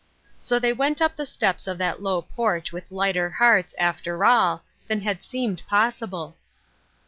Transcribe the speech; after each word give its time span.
So 0.39 0.57
they 0.57 0.73
went 0.73 0.99
up 0.99 1.15
the 1.15 1.27
steps 1.27 1.67
of 1.67 1.77
that 1.77 2.01
low 2.01 2.23
porch 2.23 2.71
with 2.71 2.89
lighter 2.91 3.29
hearts, 3.29 3.75
after 3.77 4.25
all, 4.25 4.63
than 4.87 5.01
had 5.01 5.23
seemed 5.23 5.61
possible. 5.67 6.35